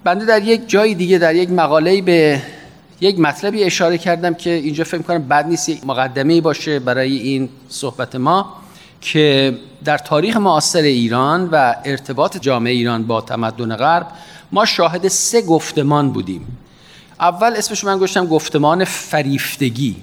[0.03, 2.41] بنده در یک جای دیگه در یک مقاله به
[3.01, 7.49] یک مطلبی اشاره کردم که اینجا فکر کنم بد نیست یک مقدمه باشه برای این
[7.69, 8.53] صحبت ما
[9.01, 14.07] که در تاریخ معاصر ایران و ارتباط جامعه ایران با تمدن غرب
[14.51, 16.57] ما شاهد سه گفتمان بودیم.
[17.19, 19.95] اول اسمش من گوشتم گفتمان فریفتگی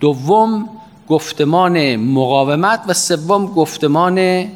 [0.00, 0.68] دوم
[1.08, 4.46] گفتمان مقاومت و سوم گفتمان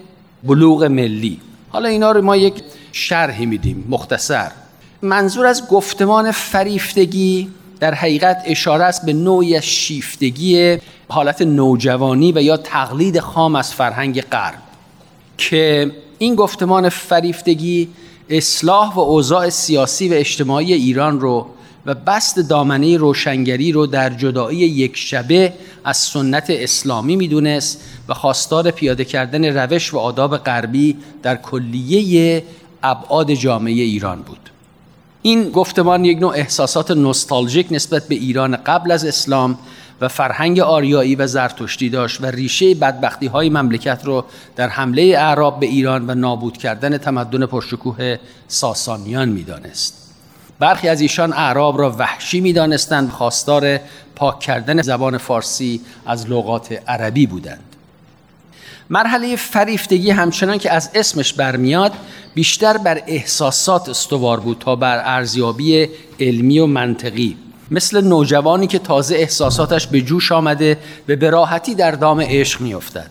[0.43, 1.41] بلوغ ملی.
[1.69, 2.55] حالا اینا رو ما یک
[2.93, 4.51] شرحی میدیم مختصر.
[5.03, 7.49] منظور از گفتمان فریفتگی
[7.81, 14.21] در حقیقت اشاره است به نوعی شیفتگی حالت نوجوانی و یا تقلید خام از فرهنگ
[14.21, 14.59] غرب
[15.39, 17.89] که این گفتمان فریفتگی
[18.31, 21.47] اصلاح و اوضاع سیاسی و اجتماعی ایران رو
[21.87, 25.53] و بست دامنه روشنگری رو در جدایی یک شبه
[25.85, 32.45] از سنت اسلامی می‌دونست و خواستار پیاده کردن روش و آداب غربی در کلیه
[32.83, 34.51] ابعاد جامعه ایران بود
[35.23, 39.59] این گفتمان یک نوع احساسات نوستالژیک نسبت به ایران قبل از اسلام
[40.01, 44.25] و فرهنگ آریایی و زرتشتی داشت و ریشه بدبختی های مملکت رو
[44.57, 48.17] در حمله اعراب به ایران و نابود کردن تمدن پرشکوه
[48.49, 50.00] ساسانیان می‌دانست.
[50.61, 53.81] برخی از ایشان اعراب را وحشی می‌دانستند خواستار
[54.17, 57.77] پاک کردن زبان فارسی از لغات عربی بودند.
[58.91, 61.93] مرحله فریفتگی همچنان که از اسمش برمیاد
[62.35, 65.89] بیشتر بر احساسات استوار بود تا بر ارزیابی
[66.21, 67.37] علمی و منطقی.
[67.71, 73.11] مثل نوجوانی که تازه احساساتش به جوش آمده و به راحتی در دام عشق میافتد.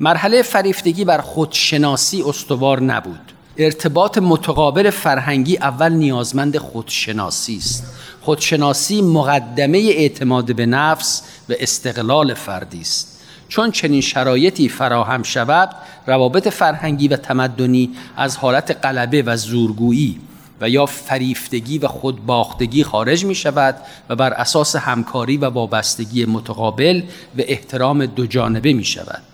[0.00, 3.33] مرحله فریفتگی بر خودشناسی استوار نبود.
[3.56, 7.84] ارتباط متقابل فرهنگی اول نیازمند خودشناسی است.
[8.20, 13.20] خودشناسی مقدمه اعتماد به نفس و استقلال فردی است.
[13.48, 15.70] چون چنین شرایطی فراهم شود
[16.06, 20.20] روابط فرهنگی و تمدنی از حالت قلبه و زورگویی
[20.60, 23.76] و یا فریفتگی و خودباختگی خارج می شود
[24.08, 27.02] و بر اساس همکاری و وابستگی متقابل
[27.38, 29.33] و احترام دو جانبه می شود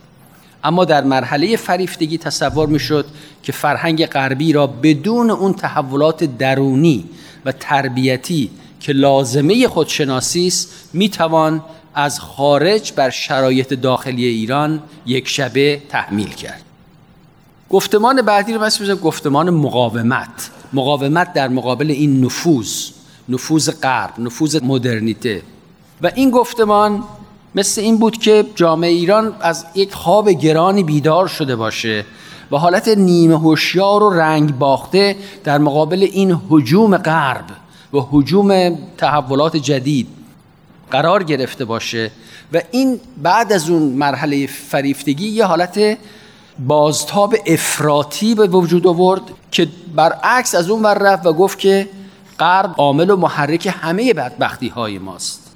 [0.65, 3.07] اما در مرحله فریفتگی تصور می شد
[3.43, 7.05] که فرهنگ غربی را بدون اون تحولات درونی
[7.45, 8.51] و تربیتی
[8.81, 11.63] که لازمه خودشناسی است می توان
[11.95, 16.63] از خارج بر شرایط داخلی ایران یک شبه تحمیل کرد.
[17.71, 20.51] گفتمان بعدی رو بس گفتمان مقاومت.
[20.73, 22.91] مقاومت در مقابل این نفوذ
[23.29, 25.43] نفوذ غرب نفوذ مدرنیته.
[26.03, 27.05] و این گفتمان
[27.55, 32.05] مثل این بود که جامعه ایران از یک خواب گرانی بیدار شده باشه
[32.51, 37.45] و حالت نیمه هوشیار و رنگ باخته در مقابل این حجوم غرب
[37.93, 40.07] و حجوم تحولات جدید
[40.91, 42.11] قرار گرفته باشه
[42.53, 45.99] و این بعد از اون مرحله فریفتگی یه حالت
[46.59, 51.89] بازتاب افراطی به وجود آورد که برعکس از اون ور رفت و گفت که
[52.39, 55.50] غرب عامل و محرک همه بدبختی های ماست.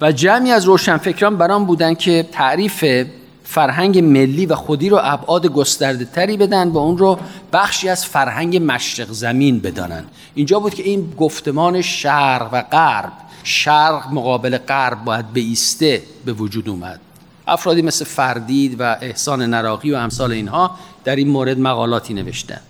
[0.00, 3.04] و جمعی از روشنفکران برام بودن که تعریف
[3.44, 7.18] فرهنگ ملی و خودی رو ابعاد گسترده تری بدن و اون رو
[7.52, 10.04] بخشی از فرهنگ مشرق زمین بدانن.
[10.34, 13.12] اینجا بود که این گفتمان شرق و غرب
[13.44, 17.00] شرق مقابل غرب باید بیسته به وجود اومد.
[17.48, 20.70] افرادی مثل فردید و احسان نراقی و امثال اینها
[21.04, 22.60] در این مورد مقالاتی نوشتن.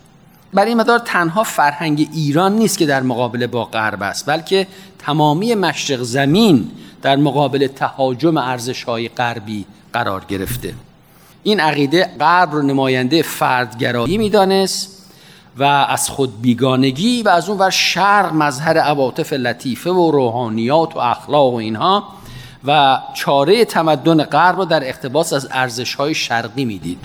[0.55, 4.66] برای این مدار تنها فرهنگ ایران نیست که در مقابله با غرب است بلکه
[4.99, 6.70] تمامی مشرق زمین
[7.07, 10.74] در مقابل تهاجم ارزش های غربی قرار گرفته.
[11.42, 15.11] این عقیده غرب رو نماینده فردگرایی می‌دانست
[15.59, 20.98] و از خود بیگانگی و از اون ور شرق مظهر عواطف لطیفه و روحانیات و
[20.98, 22.04] اخلاق و اینها
[22.64, 26.98] و چاره تمدن غرب رو در اقتباس از ارزش های شرقی می‌دید.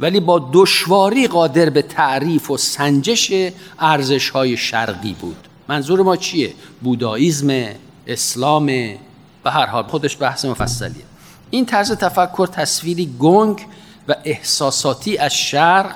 [0.00, 3.32] ولی با دشواری قادر به تعریف و سنجش
[3.78, 5.36] ارزش های شرقی بود.
[5.68, 7.66] منظور ما چیه؟ بوداییزم،
[8.06, 8.70] اسلام
[9.44, 11.04] به هر حال خودش بحث مفصلیه.
[11.50, 13.66] این طرز تفکر تصویری گنگ
[14.08, 15.94] و احساساتی از شرق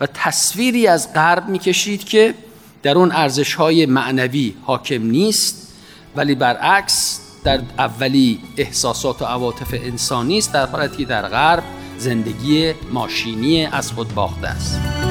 [0.00, 2.34] و تصویری از غرب می‌کشید که
[2.82, 5.68] در اون ارزش های معنوی حاکم نیست
[6.16, 11.64] ولی برعکس در اولی احساسات و عواطف انسانی است در حالتی در غرب
[11.98, 15.07] زندگی ماشینی از خود باخته است.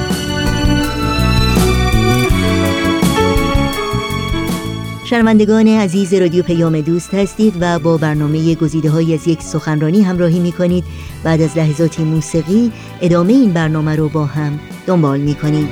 [5.10, 10.40] شنوندگان عزیز رادیو پیام دوست هستید و با برنامه گزیده های از یک سخنرانی همراهی
[10.40, 10.84] می کنید
[11.24, 15.68] بعد از لحظاتی موسیقی ادامه این برنامه رو با هم دنبال می کنید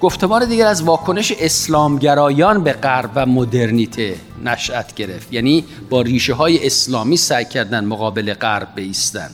[0.00, 4.14] گفتمان دیگر از واکنش اسلامگرایان به غرب و مدرنیته.
[4.44, 5.32] نشأت گرفت.
[5.32, 9.30] یعنی با ریشه های اسلامی سعی کردن مقابل غرب بیستن.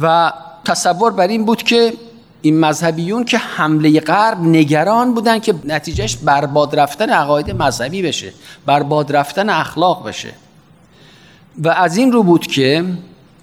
[0.00, 0.32] و
[0.64, 1.92] تصور بر این بود که
[2.42, 8.32] این مذهبیون که حمله غرب نگران بودن که نتیجهش برباد رفتن عقاید مذهبی بشه
[8.66, 10.32] برباد رفتن اخلاق بشه.
[11.58, 12.84] و از این رو بود که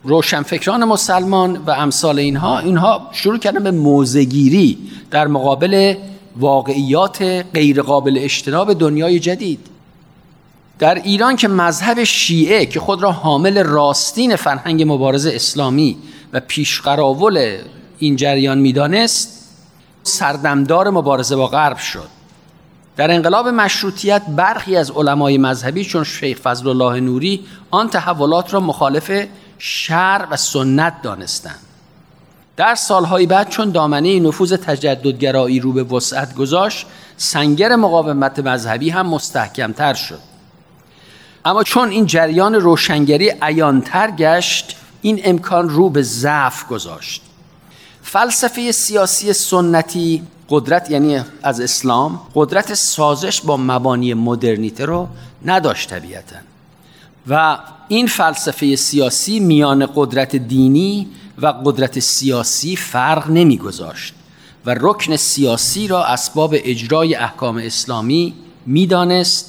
[0.03, 4.77] روشنفکران مسلمان و امثال اینها اینها شروع کردن به موزگیری
[5.11, 5.95] در مقابل
[6.37, 7.21] واقعیات
[7.53, 9.59] غیرقابل اجتناب دنیای جدید.
[10.79, 15.97] در ایران که مذهب شیعه که خود را حامل راستین فرهنگ مبارزه اسلامی
[16.33, 17.57] و پیشقراول
[17.99, 19.45] این جریان می‌دانست
[20.03, 22.07] سردمدار مبارزه با غرب شد.
[22.97, 28.59] در انقلاب مشروطیت برخی از علمای مذهبی چون شیخ فضل الله نوری آن تحولات را
[28.59, 29.27] مخالف
[29.57, 31.59] شر و سنت دانستند.
[32.57, 36.85] در سالهای بعد چون دامنه نفوذ تجددگرایی رو به وسعت گذاشت
[37.17, 40.28] سنگر مقاومت مذهبی هم مستحکمتر شد.
[41.49, 47.21] اما چون این جریان روشنگری عیانتر گشت این امکان رو به ضعف گذاشت.
[48.01, 55.07] فلسفه سیاسی سنتی قدرت یعنی از اسلام قدرت سازش با مبانی مدرنیته رو
[55.45, 56.35] نداشت طبیعتا.
[57.27, 61.07] و این فلسفه سیاسی میان قدرت دینی
[61.41, 64.13] و قدرت سیاسی فرق نمیگذاشت
[64.65, 68.33] و رکن سیاسی را اسباب اجرای احکام اسلامی
[68.65, 69.48] می‌دانست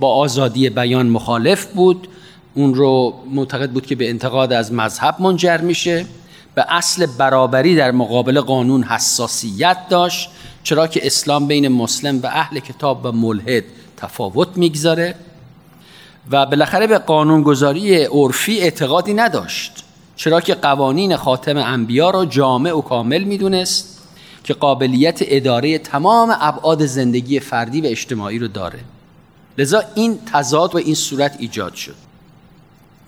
[0.00, 2.08] با آزادی بیان مخالف بود.
[2.54, 6.06] اون رو معتقد بود که به انتقاد از مذهب منجر میشه.
[6.54, 10.30] به اصل برابری در مقابل قانون حساسیت داشت
[10.62, 13.64] چرا که اسلام بین مسلم و اهل کتاب و ملحد
[13.96, 15.14] تفاوت می‌گذاره
[16.30, 19.84] و بالاخره به قانونگذاری عرفی اعتقادی نداشت
[20.16, 23.98] چرا که قوانین خاتم انبیا را جامع و کامل می‌دونست
[24.44, 28.78] که قابلیت اداره تمام ابعاد زندگی فردی و اجتماعی رو داره.
[29.60, 31.94] لذا این تضاد و این صورت ایجاد شد.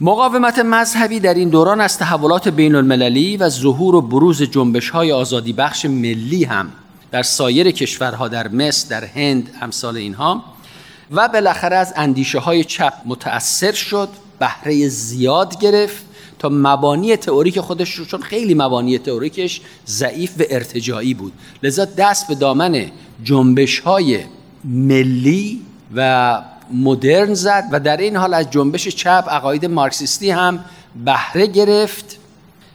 [0.01, 5.13] مقاومت مذهبی در این دوران از تحولات بین المللی و ظهور و بروز جنبش های
[5.13, 6.73] آزادی بخش ملی هم
[7.11, 10.45] در سایر کشورها در مصر در هند امثال اینها
[11.11, 16.05] و بالاخره از اندیشه های چپ متأثر شد بهره زیاد گرفت
[16.39, 21.33] تا مبانی تئوریک خودش رو چون خیلی مبانی تئوریکش ضعیف و ارتجاعی بود.
[21.63, 22.91] لذا دست به دامن
[23.25, 24.21] جنبش های
[24.65, 25.61] ملی
[25.97, 30.65] و مدرن زد و در این حال از جنبش چپ عقاید مارکسیستی هم
[31.05, 32.19] بهره گرفت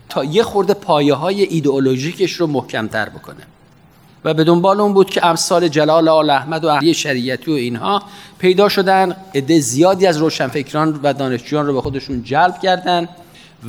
[0.09, 3.43] تا یه خورده پایه های ایدئولوژیکش رو محکمتر بکنه.
[4.23, 8.03] و به دنبال اون بود که امثال جلال آل احمد و علی شریعتی و اینها
[8.39, 13.09] پیدا شدن عده زیادی از روشنفکران و دانشجویان رو به خودشون جلب کردند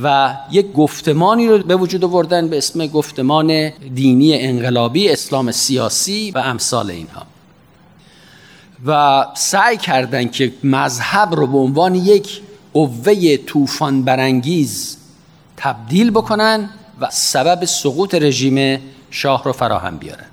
[0.03, 6.37] و یک گفتمانی رو به وجود آوردن به اسم گفتمان دینی انقلابی اسلام سیاسی و
[6.37, 7.25] امثال اینها.
[8.85, 12.41] و سعی کردند که مذهب رو به عنوان یک
[12.73, 14.97] قوه طوفان برانگیز
[15.57, 16.69] تبدیل بکنن
[17.01, 20.25] و سبب سقوط رژیم شاه رو فراهم بیارن.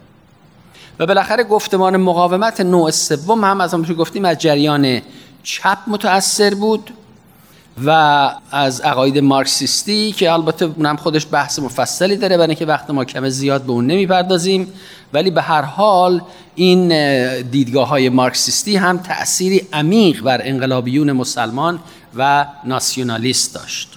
[0.98, 5.02] و بالاخره گفتمان مقاومت نوع سوم هم از همونطور گفتیم از جریان
[5.42, 6.90] چپ متأثر بود
[7.84, 7.90] و
[8.50, 13.28] از عقاید مارکسیستی که البته اونم خودش بحث مفصلی داره برای اینکه وقت ما کم
[13.28, 14.72] زیاد به اون نمی‌پردازیم.
[15.12, 16.22] ولی به هر حال
[16.54, 16.88] این
[17.42, 21.78] دیدگاه های مارکسیستی هم تأثیری عمیق بر انقلابیون مسلمان
[22.16, 23.88] و ناسیونالیست داشت.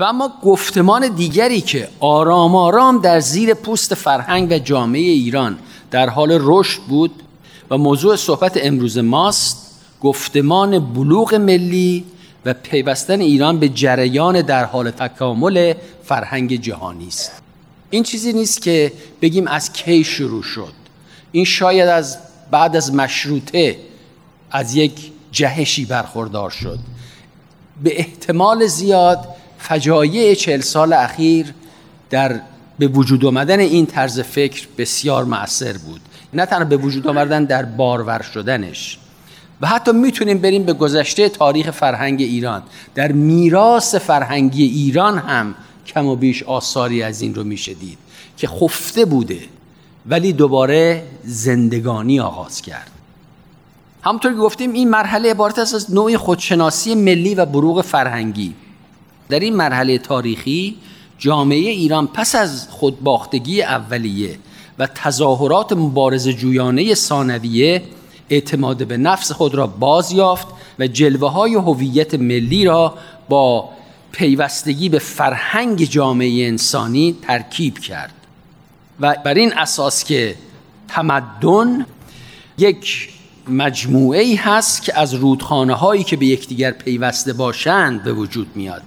[0.00, 5.58] و اما گفتمان دیگری که آرام آرام در زیر پوست فرهنگ و جامعه ایران
[5.90, 7.22] در حال رشد بود
[7.70, 12.04] و موضوع صحبت امروز ماست گفتمان بلوغ ملی
[12.44, 17.47] و پیوستن ایران به جریان در حال تکامل فرهنگ جهانی است.
[17.90, 20.72] این چیزی نیست که بگیم از کی شروع شد.
[21.32, 22.18] این شاید از
[22.50, 23.76] بعد از مشروطه
[24.50, 26.78] از یک جهشی برخوردار شد.
[27.82, 29.28] به احتمال زیاد
[29.58, 31.54] فجایع چهل سال اخیر
[32.10, 32.40] در
[32.78, 36.00] به وجود آمدن این طرز فکر بسیار مؤثر بود.
[36.32, 38.98] نه تنها به وجود آمدن در بارور شدنش.
[39.60, 42.62] و حتی می‌تونیم بریم به گذشته تاریخ فرهنگ ایران.
[42.94, 45.54] در میراث فرهنگی ایران هم
[45.88, 47.98] کم و بیش آثاری از این رو میشه دید
[48.36, 49.40] که خفته بوده
[50.06, 52.90] ولی دوباره زندگانی آغاز کرد.
[54.02, 58.54] همونطور که گفتیم این مرحله عبارت است از نوع خودشناسی ملی و بروغ فرهنگی.
[59.28, 60.76] در این مرحله تاریخی
[61.18, 64.38] جامعه ایران پس از خودباختگی اولیه
[64.78, 67.82] و تظاهرات مبارز جویانه ثانویه
[68.30, 70.46] اعتماد به نفس خود را باز یافت
[70.78, 72.94] و جلوه های هویت ملی را
[73.28, 73.68] با
[74.18, 78.12] پیوستگی به فرهنگ جامعه انسانی ترکیب کرد.
[79.00, 80.34] و بر این اساس که
[80.88, 81.86] تمدن
[82.58, 83.08] یک
[83.48, 88.82] مجموعه ای هست که از رودخانه هایی که به یکدیگر پیوسته باشند به وجود میاد.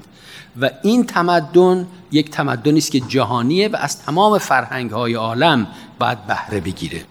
[0.61, 5.67] و این تمدن یک تمدنی است که جهانیه و از تمام فرهنگ های عالم
[5.99, 7.03] باید بهره بگیره.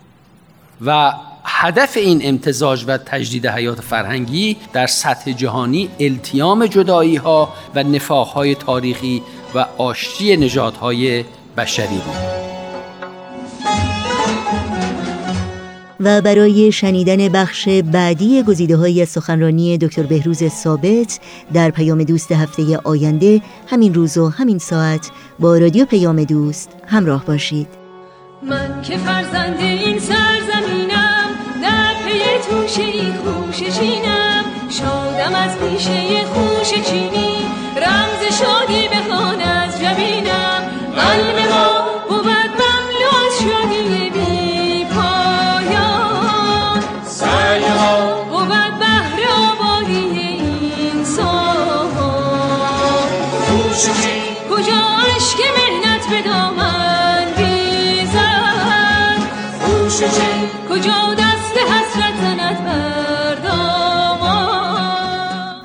[0.86, 1.12] و
[1.53, 8.28] هدف این امتزاج و تجدید حیات فرهنگی در سطح جهانی التیام جدایی ها و نفاق
[8.28, 9.22] های تاریخی
[9.55, 11.24] و آشتی نژادهای
[11.57, 12.40] بشری بود.
[16.01, 21.20] و برای شنیدن بخش بعدی گزیده های سخنرانی دکتر بهروز ثابت
[21.53, 27.24] در پیام دوست هفته آینده همین روز و همین ساعت با رادیو پیام دوست همراه
[27.24, 27.66] باشید.
[28.42, 30.79] من که فرزند این پی
[32.51, 37.46] توشه ای خوش چینم شادم از پیشه خوش چینی.
[37.76, 39.40] رمز شادی بخوان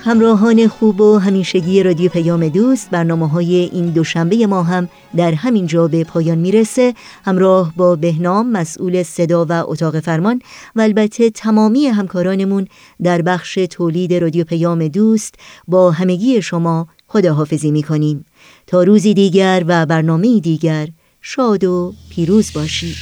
[0.05, 5.67] همراهان خوب و همیشگی رادیو پیام دوست برنامه های این دوشنبه ما هم در همین
[5.67, 6.93] جا به پایان می‌رسه.
[7.23, 10.41] همراه با بهنام مسئول صدا و اتاق فرمان
[10.75, 12.67] و البته تمامی همکارانمون
[13.03, 15.35] در بخش تولید رادیو پیام دوست
[15.67, 18.25] با همگی شما خداحافظی می‌کنیم.
[18.67, 20.87] تا روزی دیگر و برنامه دیگر
[21.21, 22.95] شاد و پیروز باشید.